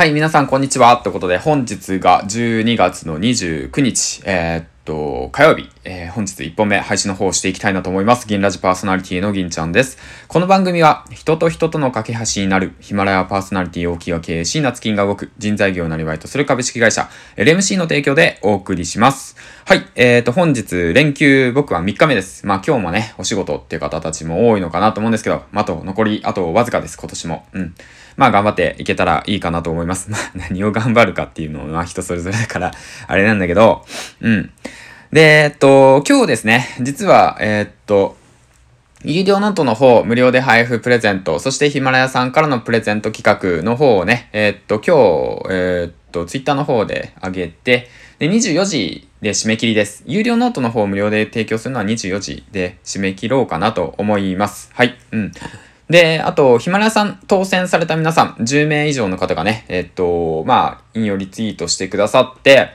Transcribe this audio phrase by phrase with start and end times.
[0.00, 0.96] はい、皆さんこんにちは。
[0.96, 8.26] ということで、本日が12月の29日、えー、っと、火曜日、えー、本日1本目配信の方をしていきたいなと思います。
[8.26, 9.98] 銀ラジパーソナリティの銀ちゃんです。
[10.26, 19.36] この番組は、人と人との架け橋になる、ヒマラヤパーソナリティ大きいが経営し、夏金が動く、人材業をなりわいとする株式会社、LMC の提供でお送りします。
[19.66, 22.46] はい、えーと、本日、連休、僕は3日目です。
[22.46, 27.44] まあ今日もね、お仕事っていう方たちも多いのかなと思うんですけど、まあと、残り、あとわずかです、今年も。
[27.52, 27.74] うん。
[28.20, 30.10] まあ頑張っていけたらいいかなと思います。
[30.10, 32.70] ま あ何を頑張るかっていうのは人それぞれだから、
[33.06, 33.86] あれなんだけど、
[34.20, 34.50] うん。
[35.10, 38.18] で、えっと、今日ですね、実は、えー、っと、
[39.04, 50.02] 有料ノートの方、無料で配布プレゼント、そしてヒマラヤさんからのプレゼント企画の方をね、えー、っと、今日、えー、っと、ツイッターの方で上げて、で、24時で締め切りです。
[50.06, 54.70] 有料ノートの方無料で提供するのは24時で締め切ろうかなと思います。
[54.74, 54.94] はい。
[55.12, 55.32] うん。
[55.90, 62.68] で、あと、ヒマラヤさん当選された皆さん、10名以上の方がね、えっと、まあ、引用リツイートしてくださって、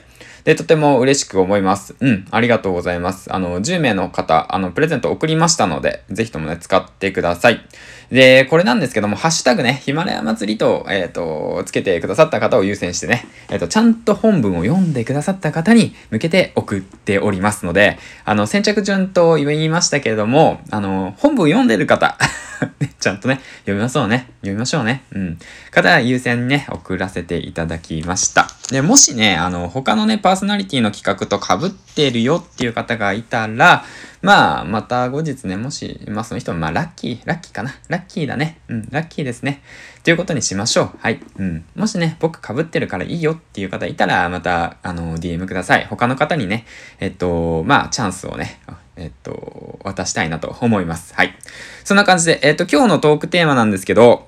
[0.44, 1.96] で、とても嬉しく思います。
[2.02, 3.34] うん、ありがとうございます。
[3.34, 7.66] あの、10名の方、あの、プレゼント送りましたので、ぜひともね、使ってください。
[8.12, 22.18] で、これなんですけども、ハッシュタグね、ヒマラヤ祭りと、えっ、ー、と、つけてくださった方を優先してね、えっ、ー、と、ちゃんと本文を読んでくださった方に向けて送っておりますので、あの、先着順と言いましたけれども、あの、本文読んでる方
[23.00, 24.28] ちゃんとね、読みましょうね。
[24.42, 25.04] 読みましょうね。
[25.12, 25.38] うん。
[25.72, 28.48] 方優先にね、送らせていただきました。
[28.72, 33.84] で、もしね、あの、他のね、パーソナリティの企画と被ってるよっていう方がいたら、
[34.22, 37.76] まあ、また後日ね、もし、まあその人、まあラッキー、ラッキーかな。
[37.90, 38.60] ラッキーだね。
[38.70, 39.62] うん、ラッキーですね。
[40.04, 40.90] ということにしましょう。
[41.00, 41.20] はい。
[41.38, 41.66] うん。
[41.76, 45.86] もしね、僕被ってるからいいよっていう方いたら、また、あの、DM ください。
[45.86, 46.66] 他の方にね、
[47.00, 48.60] えっと、まあ、チャンスをね、
[48.96, 51.14] えっと、渡したいなと思います。
[51.14, 51.36] はい。
[51.84, 54.28] そんな感じで、えっと、今日のトークテーマなんですけど、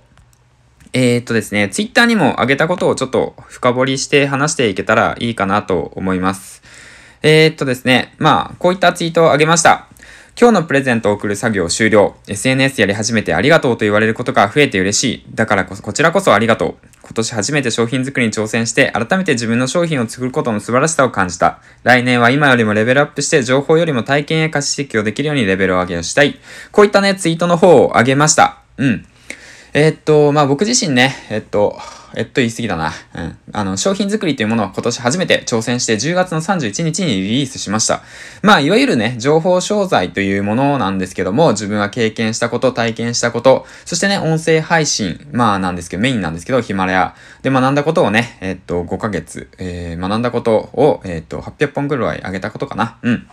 [0.93, 6.63] えー、っとですね、ツイッターにも上げたことをちょっと深掘りして話していけたらいいかなと思います。
[7.23, 9.87] えー、っとですね、まあ、こういったツイートを上げました。
[10.39, 12.15] 今日のプレゼントを送る作業終了。
[12.27, 15.25] SNS やり始めてありがとうと言われることが増えて嬉しい。
[15.33, 16.87] だからこそ、こちらこそありがとう。
[17.07, 21.61] 今年初めて商品作りに挑戦して、改めて自分の商品を作ることの素晴らしさを感じた。
[21.83, 26.37] 来年は今よりもレベルアップして、情報よりも体験や価値提供できるようにレベルを上げをしたい。
[26.73, 28.57] こういったね、ツイートの方を上げました。
[28.75, 29.05] うん。
[29.73, 31.77] えー、っと、まあ、僕自身ね、えっと、
[32.15, 32.91] えっと言い過ぎだな。
[33.15, 33.37] うん。
[33.51, 38.01] あの、商品作りというものを今年初めて挑戦して10月の31日にリリースしました。
[38.41, 52.97] まあ、いわゆるね、情報商材というものなんですけども、自分は経験したこと、体験したこと、そしてね、音声配信、まあなんですけど、メインなんですけど、ヒマラヤで学んだことをね、えっと、5ヶ月、えー、学んだことを、えっと、800本ぐらい上げたことかな。
[53.03, 53.27] うん。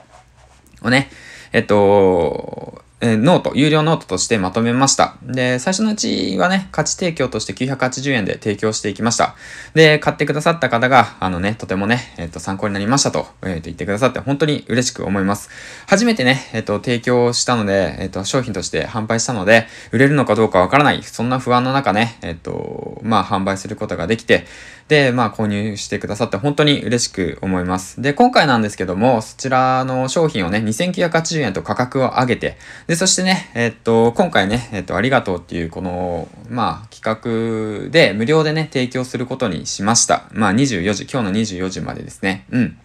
[0.82, 1.08] をね、
[1.52, 5.16] えっと、え、 note、有料ノートとしてまとめました。
[5.22, 9.34] で、最初のうちはね、価値提供として980円で提供していきました。
[9.74, 15.50] で、買ってくださった方が、あのね、とてもね、えっ、ー、と、参考になりましたと、えっ、ー、と、言ってくださって、本当に嬉しく思います。
[15.86, 24.46] 初めてね、えっ、と、提供したので、えっ、と、商品として販売したので、売れるのかどうかわからない、そんな不安の中ね、えっ、と、まあ、販売することができて、
[24.88, 28.02] で、まあ、購入してくださって本当に嬉しく思います。
[28.02, 40.28] で、今回なんですけども、そちらの商品をね、2980円と価格を上げて、で、でそしてね、えっと、今回ね、えっと、ありがとうっていう、この、まあ、企画で、無料でね、提供することにしました。
[40.30, 42.46] まあ、24時、今日の24時までですね。
[42.50, 42.78] うん。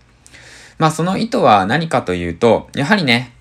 [0.80, 3.36] まあ、その意図は何かというと、やはりね、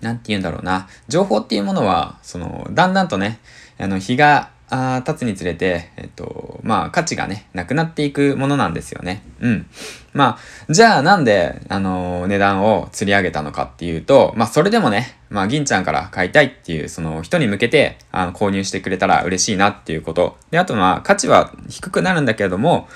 [0.00, 3.38] なんて言うんだろうな、情報っていうものは、その、だんだんとね、
[3.78, 9.22] あの、日があ経つにつれて、えっと、まあ、価値がね、なくなっていくものなんですよね。
[9.40, 9.66] うん。
[10.12, 20.36] まあ、じゃあなんで、あのー、値段を釣り上げたのかっていうと、まあ、それでもね、まあ、銀ちゃんから買いたいっていう、その人に向けて、あの、購入してくれたら嬉しいなっていうこと。
[20.50, 22.88] で、あとまあ、価値は低くなるんだけれども、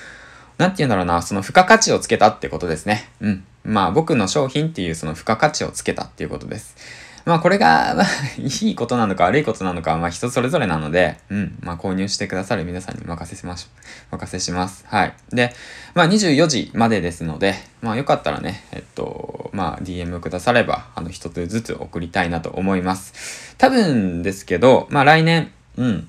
[0.58, 3.10] なんて言うんだろうな、その付加価値をつけたってことですね。
[3.20, 3.44] うん。
[3.64, 6.76] まあ、僕の商品っていうその付加価値をつけたっていうことです。
[7.24, 8.06] まあこれが、まあ、
[8.40, 13.68] いいことなのか悪いことなのか、まあ人それぞれなので、うん、まあ購入してくださる皆さんに任せしまし、
[14.10, 14.84] 任せします。
[14.88, 15.14] はい。
[15.30, 15.54] で、
[15.94, 23.54] まあ24時までですので、まあよかったらね、えっと、まあ DM くだされば、あの一つずつ送りたいなと思います。
[23.58, 26.08] 多分ですけど、まあ来年、うん、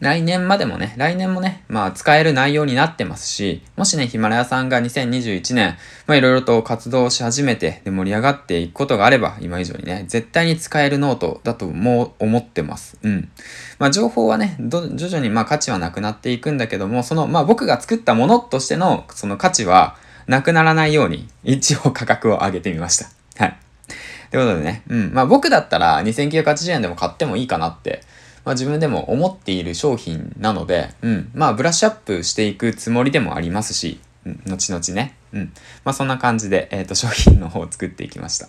[0.00, 5.76] 来年までもね、来年もね、まあ使える内容になってますし、もしね、ヒマラヤさんが2021年、
[6.08, 12.98] まあいろいろと活動し始めて、で盛り上がっていくことがあれば、今以上にね、絶対に使えるノートだともう思ってます。
[13.02, 13.30] うん。
[13.78, 19.96] まあ情報はね、徐々にまあ価値はなくなっていくんだけども、その、まあ僕が作ったものとしての、その価値は
[20.26, 23.08] なくならないように、一応価格を上げてみました。
[23.44, 23.56] はい。
[24.32, 25.12] ということでね、うん。
[25.12, 28.02] まあ僕だったら2980円でも買ってもいいかなって
[28.44, 35.52] まあ自分でも思っている商品なので、うん、まあブラッシュアップしていくつもりでもありますし、うん、後々ね、うん。
[35.84, 38.48] まあそんな感じで、えっ、ー、と商品の方を作っていきました。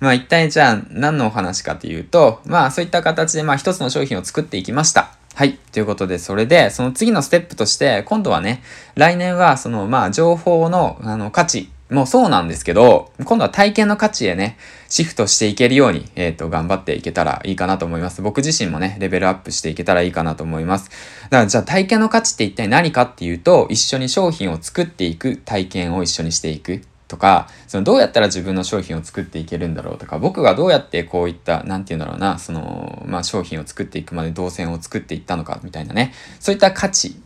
[0.00, 5.12] まあ一体じゃあ何のお話かというと、まあそういった形でまあ一つの商品を作っていきました。
[5.34, 5.56] はい。
[5.72, 8.62] ということで、それで、その次のステップとして、今度はね、
[8.94, 14.56] 来年は、その、まあ、情報の、あの、価値もうそうなんですけど、今度は体験の価値へね、
[14.88, 18.22] シフトしていけるように、えっ、ー、と、頑張っていけたらいいかなと思います。
[18.22, 20.90] 僕自身もね、レベルアップしていけたらいいかなと思います。
[21.24, 26.82] だから、じゃあ体験の価値って一体何かっていうと、一緒に商品を作っていく体験を一緒にしていく。
[27.10, 37.16] とか、そのどうやったら自分の商品を作っていけるんだろうとか、僕がどうやってこういった、なんて言うんだろうな、その、まあ商品を作っていくまで動線を作っていったのかみたいなね、そういった価値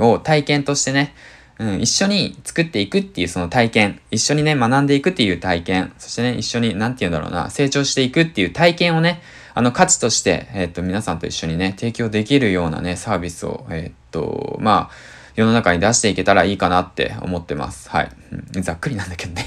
[0.00, 1.14] を体験としてね、
[1.58, 9.22] うん、一緒に作っていくっていうその体験、一緒にね、学んでいくっていう体験、そしてね、一緒に、なんて言うんだろうな、成長していくっていう体験をね、
[9.54, 14.94] あの価値として、えっ、と、皆さんと一緒にね、提供できるようなね、サービスを、えっ、と、まあ、
[15.36, 17.88] 世の中に出していけたらいいかなって思ってます。
[17.88, 18.10] はい。
[18.54, 19.46] うん、ざっくりなんだけどね、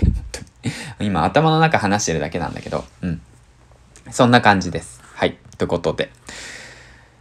[1.00, 3.21] 今、頭の中話してるだけなんだけど、うん。
[4.12, 5.01] そんな感じです。
[5.13, 5.38] はい。
[5.57, 6.10] ということで。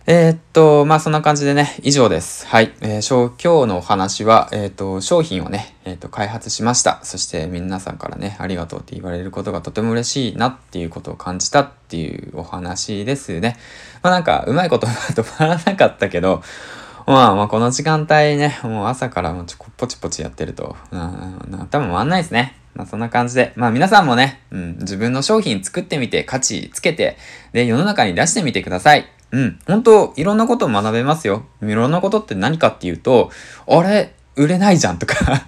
[0.09, 2.47] えー、っと、まあそんな感じでね、以上です。
[2.47, 2.73] はい。
[2.81, 7.01] えー、今日のお話は、えー、っと、商品をね、えー、っと、開発しました。
[7.03, 13.57] そして皆さんからね、ありがとうって言われることがとても嬉しいなっていうことを感じたっていうお話ですね。
[14.01, 16.41] まあなんか、うまいこと止まらなかったけど、
[17.09, 22.55] まあまあこの時間帯ね、もう朝からもうちょポチポチやってると、うん、頭回んないですね。
[22.75, 27.17] まあそんな感じで、まあ皆さんもね、うん、自分の商品作ってみて価値つけて、
[27.53, 29.16] で、世の中に出してみてください。
[29.33, 29.59] うん。
[29.67, 31.45] 本当いろんなことを学べますよ。
[31.63, 33.31] いろんなことって何かっていうと、
[33.67, 35.15] あれ、売れないじゃんとか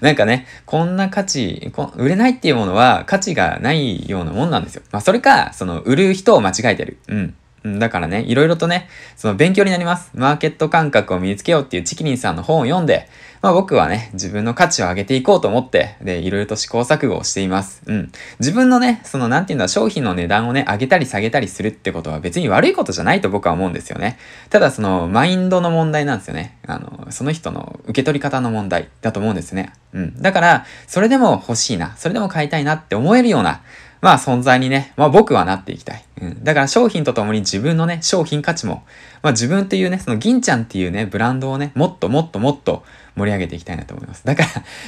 [0.00, 4.82] なんかね、こんな価値売れないっていうものは価値がないようなもんなんですよ。
[4.90, 6.98] まあそれか、その売る人を間違えてる。
[7.08, 7.34] うん。
[7.78, 10.10] だからね、いろいろとね、その勉強になります。
[10.14, 13.08] マーケット感覚を身につけようっていうチキリンさんの本を読んで、
[13.42, 17.82] まあ僕はね、自分の価値を上げていこうと思って、で、いろいろと試行錯誤をしています。
[17.86, 18.12] うん。
[18.38, 24.16] 自分のね、そのなんていうんだ、商品の値段をね、上げたり下げたりするってことは別に悪いことじゃないと僕は思うんですよね。
[24.48, 26.56] ただその、マインドの問題なんですよね。
[26.68, 29.72] あの、その人の受け取り方の問題だと思うんですね。
[29.92, 30.22] うん。
[30.22, 33.62] だから、それでも欲しいな、それでも買いたいなって思えるような、
[34.02, 36.04] まあ存在にね、まあ僕はなっていきたい。
[36.20, 36.44] うん。
[36.44, 38.84] だから商品とともに自分のね、商品価値も、
[39.22, 42.82] まあ自分っていうね、その銀ちゃんっていうね、ブランドをね、もっともっともっと
[43.16, 44.26] 盛り上げていきたいなと思います。
[44.26, 44.42] だか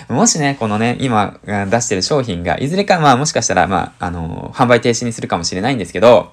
[0.08, 6.32] ら、もしね、このね、今出してる商品が、いずれかまあもしかしたら、まあ、あのー、販売停止にするかもしれないんですけど、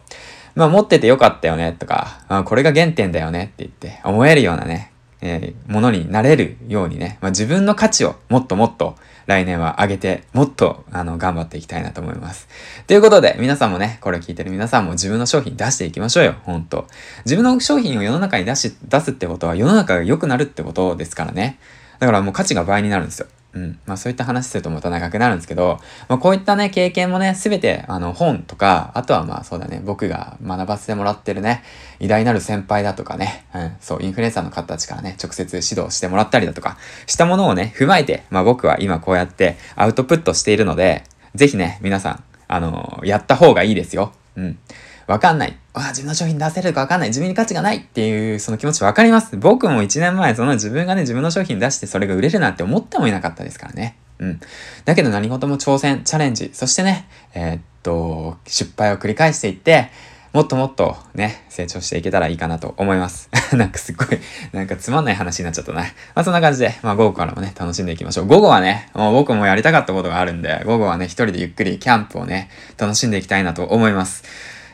[0.55, 4.90] まあ持っててよかったよねとか、あこれが原点だよねって言って思えるようなね、
[5.21, 8.95] えー、ものになれるようにね、まあ、自分の価値をもっともっと
[9.27, 12.47] 来年は上げて、もっと、あの、頑張っていきたいなと思います。
[12.87, 16.87] ということで、皆さんもね、これ聞いてる皆さんも自分の商品出していきましょうよ、ほんと。
[17.25, 21.59] 自分の商品を世の中に出し、出すってことは世の中が良くなるってことですからね。
[21.99, 23.27] だからもう価値が倍になるんですよ。
[23.53, 23.79] うん。
[23.85, 31.63] まあそういった話するとまた長くなるんですけど、まあこういったね、経験もね、すべてあの本とか、あとはまあそうだね、僕が学ばせてもらってるね、
[31.99, 36.77] 偉大なる先輩だとかね、うん、そう、インフルエンサーの方たちからね、直接指導してもらったりだとか、
[37.07, 41.03] したものをね、踏まえて、まあ僕は今こうやってアウトプットしているので、
[41.35, 44.13] ぜひね、皆さん、あの、やった方がいいですよ。
[44.35, 44.59] うん。
[45.07, 45.57] わかんない。
[45.73, 47.09] あ、自分の商品出せるかわかんない。
[47.09, 49.37] 自分に価値がないっていう、その気持ちわかります。
[49.37, 53.97] 僕も1年前、その自分がね、自分の商品出してそれが売れるなんて思ってもいなかったですからね。
[54.19, 54.39] うん。
[54.85, 59.89] だけど何事も挑戦、チャレンジ、そしてね、えー、っと、失敗を繰り返していって、
[60.33, 63.29] もっともっとね、成長していけたらいいかなと思います。
[63.53, 64.19] なんかすっごい、
[64.53, 65.81] なんかつまんない話になっちゃったな。
[65.81, 68.27] まあそんな感じで、まあ午後からもね、楽しんでいきましょう。
[68.27, 74.23] 午後はね、もう僕もやりたかったことがあるんで、午後はね、一人でゆっくりキャンプをね、楽しんでいきたいなと思います。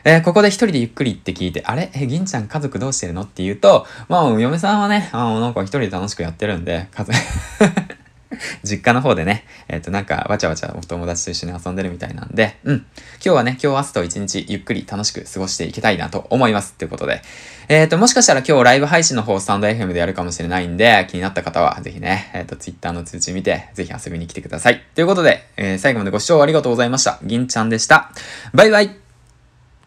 [0.04, 1.90] えー、ここで一人でゆっくりって聞いて、あれ？
[1.94, 3.22] え、銀ちゃん家族どうしてるの？
[3.22, 7.18] って言うと、まあ、嫁さんはね、あなんか一人で楽しくやってるんで、家族
[8.62, 12.76] 実家の方でね、えっ、ー、と、なんか、わちゃわちゃお友達と一緒に遊んでるみたいなんで、うん。
[12.76, 12.86] 今
[13.20, 16.74] 日はね、今日明日と一日ゆっくり楽しく過ごしていきたいなと思います。
[16.74, 17.22] ということで。
[17.68, 24.82] えっ、ー、と、もしかしたら今日ライブ配信の方、スタンド FM でやるかもしれないんで、気になった方は、ぜひね、えっ、ー、と、Twitter の通知見て、ぜひ遊びに来てください。
[24.94, 27.18] ということで、え、最後までご視聴ありがとうございました。
[27.22, 28.12] 銀ちゃんでした。
[28.52, 29.07] バイバイ